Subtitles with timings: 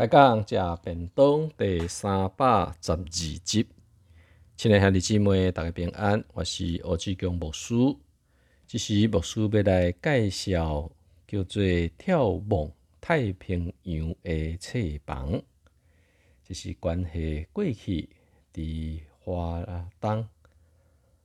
[0.00, 3.68] 开讲食便当第三百十二集，
[4.56, 7.74] 亲爱兄弟姊妹，大家平安，我是欧志强牧师。
[8.66, 10.90] 这是牧师要来介绍
[11.28, 11.62] 叫做
[11.98, 15.38] 《眺望太平洋》的册房。
[16.44, 18.08] 这是关系过去
[18.54, 19.62] 伫华
[20.00, 20.26] 东、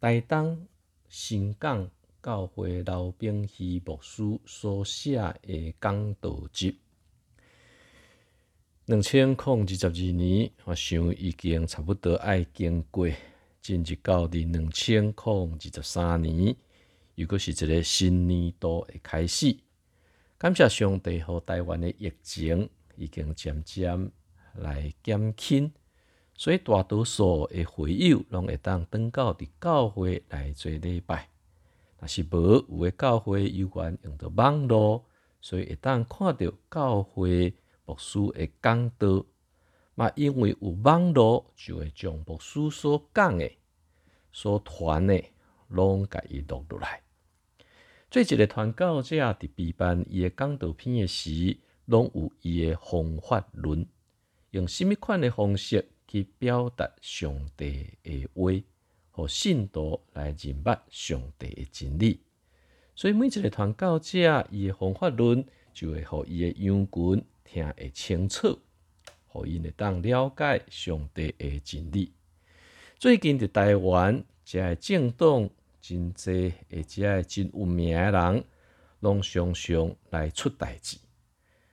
[0.00, 0.66] 台东、
[1.08, 1.88] 新港
[2.20, 6.80] 教会老兵系牧师所写的讲道集。
[8.86, 13.08] 两千零二十二年，我想已经差不多要经过，
[13.60, 16.54] 进入到伫两千零二十三年，
[17.16, 19.56] 又果是一个新年度的开始。
[20.38, 24.08] 感谢上帝和台湾的疫情已经渐渐
[24.54, 25.72] 来减轻，
[26.36, 31.28] 所以大多数的会友拢会当登到伫教会来做礼拜。
[31.98, 35.04] 若是无有的教会有缘用到网络，
[35.40, 37.52] 所以会当看到教会。
[37.86, 39.24] 牧师的讲道，
[39.94, 43.50] 嘛，因为有网络，就会将牧师所讲的、
[44.32, 45.24] 所传的，
[45.68, 47.00] 拢甲伊录落来。
[48.10, 53.86] 做一个传教者伫备班伊的讲道片的时，拢有伊的方法论，
[54.50, 58.64] 用甚物款的方式去表达上帝的话，
[59.10, 62.20] 和信徒来认捌上帝的真理。
[62.94, 67.24] 所以每一个传教者，伊的方法论，就会互伊的羊群。
[67.46, 68.58] 听会清楚，
[69.28, 72.12] 互因会当了解上帝的真理。
[72.98, 75.48] 最近伫台湾，遮个政党
[75.80, 78.44] 真济，而且真有名诶人，
[79.00, 80.98] 拢常常来出代志。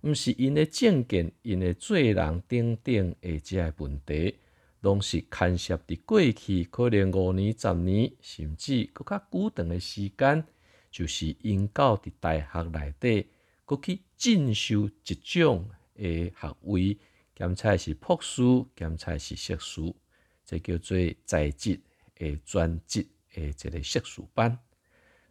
[0.00, 4.36] 毋是因诶政见，因诶做人等等诶遮个问题，
[4.80, 10.44] 拢是牵涉伫过去可能五年、十年，甚至搁较久长诶时间，
[10.90, 13.26] 就是因教伫大学内底。
[13.68, 16.96] 过去进修一种诶学位，
[17.36, 18.42] 兼差是博士，
[18.74, 19.94] 兼差是硕士，
[20.42, 21.78] 这叫做在职
[22.16, 24.58] 诶专职诶一个硕士班。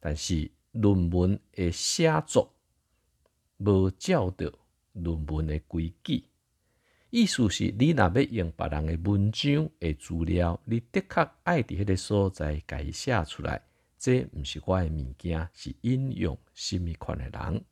[0.00, 2.54] 但是论文诶写作
[3.58, 4.50] 无照着
[4.94, 6.24] 论文诶规矩，
[7.10, 13.62] 意思是你若要用别人诶文章诶资料，你的确爱伫迄个所在伊写出来，
[13.98, 17.62] 这毋是我诶物件，是引用甚物款诶人。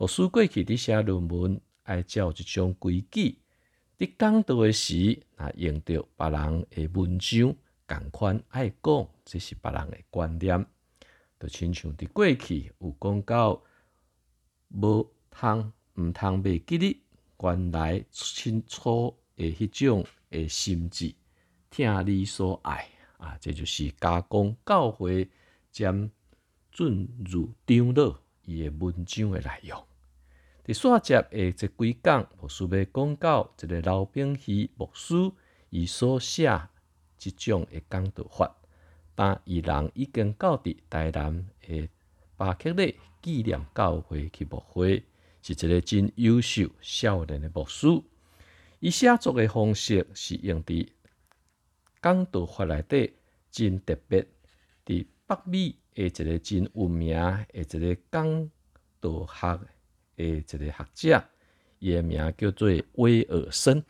[0.00, 3.38] 牧师过去伫写论文，爱照一种规矩。
[3.98, 7.54] 伫讲道诶时，若用着别人诶文章，
[7.86, 10.64] 共款爱讲，这是别人诶观点。
[11.38, 13.62] 就亲像伫过去有讲到，
[14.68, 17.02] 无通毋通袂记哩
[17.38, 21.14] 原来清楚诶迄种诶心智，
[21.68, 25.28] 听你所爱啊，这就是加工教会
[25.70, 26.10] 将
[26.72, 29.86] 进入长老伊诶文章诶内容。
[30.70, 35.32] 伫线接诶即几讲，牧师要讲到一个老兵系牧师
[35.70, 36.48] 伊所写
[37.18, 38.54] 即种诶讲道法，
[39.16, 41.88] 但伊人已经到伫台南诶
[42.36, 45.02] 巴克利纪念教会去牧会，
[45.42, 47.88] 是一个真优秀少年诶牧师。
[48.78, 50.88] 伊写作诶方式是用伫
[52.00, 53.12] 讲道法内底
[53.50, 54.24] 真特别，
[54.86, 58.48] 伫北美诶一个真有名诶一个讲
[59.00, 59.58] 道学。
[60.20, 61.24] 诶，一个学者，
[61.78, 63.82] 伊诶名叫做威尔森。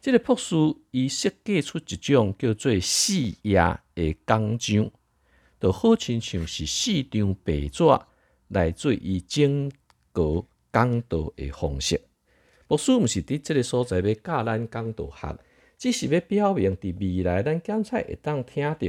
[0.00, 0.54] 即个博士
[0.92, 3.58] 伊设计出一种叫做四页
[3.96, 4.90] 诶讲章，
[5.60, 7.82] 就好亲像是四张白纸
[8.46, 9.68] 来做伊整
[10.12, 12.00] 个讲道诶方式。
[12.68, 15.36] 博士毋是伫即个所在要教咱讲道学，
[15.76, 18.86] 只是要表明伫未来咱检测会当听到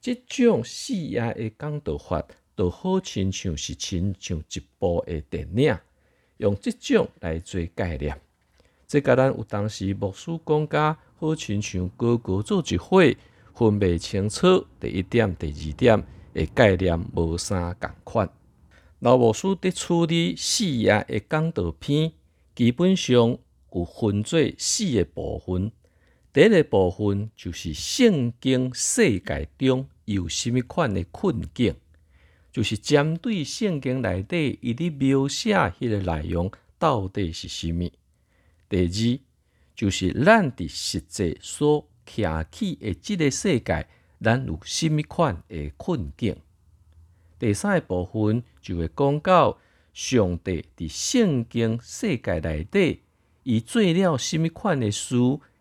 [0.00, 2.22] 即种四页诶讲道法，
[2.54, 5.78] 就好亲像是亲像一部诶电影。
[6.42, 8.20] 用即种来做概念，
[8.88, 13.00] 这甲咱有当时牧师讲家好亲像哥哥做一伙，
[13.54, 16.04] 分袂清楚第一点、第二点
[16.34, 18.28] 的概念无啥共款。
[18.98, 22.10] 老牧师伫处理四页的讲道片，
[22.56, 23.38] 基本上
[23.72, 25.70] 有分做四个部分。
[26.32, 31.76] 第一个部分就是圣经世界中有甚物款的困境。
[32.52, 37.90] 就是针对圣经内底伊咧描写迄个内容到底是虾物？
[38.68, 39.18] 第二
[39.74, 43.86] 就是咱伫实际所徛起的即个世界，
[44.20, 46.36] 咱有甚物款的困境？
[47.38, 49.58] 第三个部分就会讲到
[49.94, 53.00] 上帝伫圣经世界内底，
[53.44, 55.16] 伊做了甚物款的事，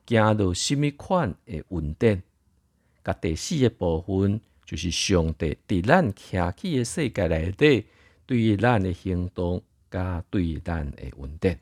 [0.08, 2.22] 行到甚物款的稳定。
[3.02, 4.42] 甲第四个部分。
[4.72, 7.86] 就是上帝伫咱徛起的世界内底，
[8.26, 11.58] 对于咱的行动加对咱的稳定，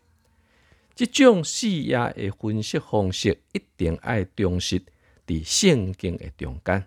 [0.93, 4.79] 即种视野的分析方式，一定爱重视
[5.25, 6.83] 伫圣经的中间。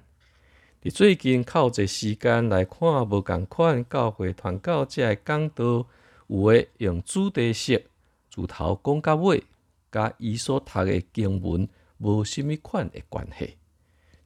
[0.81, 5.85] 伫最近靠这时间来看无共款教会团教者的讲道，
[6.29, 7.85] 有诶用主题式
[8.31, 9.43] 自头讲到尾，
[9.91, 11.69] 甲伊所读的经文
[11.99, 13.57] 无甚物款的关系。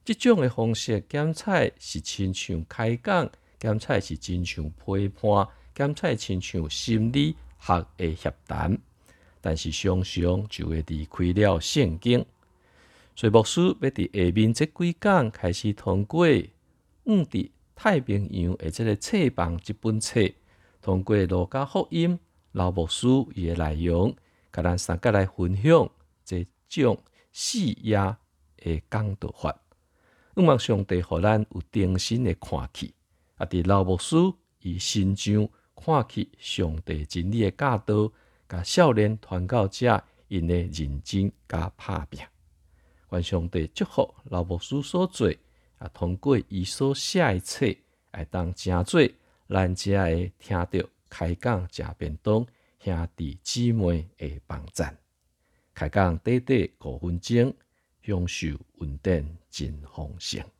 [0.06, 8.78] 即种诶方式检测是亲像开讲，检测是亲像批判，检测亲像心理学的协谈，
[9.40, 12.24] 但是常常就会离开了圣经。
[13.16, 16.24] 所以牧师要伫下面即几讲开始通过。
[17.02, 20.20] 五伫太平洋诶，即个册房即本册，
[20.80, 22.16] 通过罗家福音、
[22.52, 24.14] 老牧师伊诶内容，
[24.52, 25.90] 甲咱三个来分享
[26.24, 26.96] 即种
[27.32, 27.96] 视野
[28.62, 29.56] 诶讲道法。
[30.36, 32.92] 希望上帝互咱有定心诶看起，
[33.36, 33.46] 啊！
[33.46, 34.14] 伫老牧师
[34.60, 38.12] 伊心上看起上帝真理诶教导，
[38.46, 42.22] 甲少年传教者因诶认真甲拍拼。
[43.12, 45.32] 愿上帝祝福老牧师所做。
[45.78, 47.66] 啊，通过伊所写诶册，
[48.12, 49.00] 来当诚做
[49.48, 52.46] 咱遮会听着开讲食便当，
[52.80, 54.98] 兄弟姊妹会帮赞。
[55.72, 57.54] 开讲短短五分钟，
[58.06, 60.55] 享受稳定真丰盛。